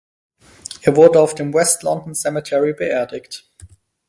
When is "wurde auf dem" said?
0.95-1.53